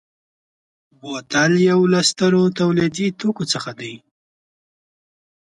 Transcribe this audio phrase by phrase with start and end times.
[0.99, 3.93] بوتل یو له سترو تولیدي توکو څخه دی.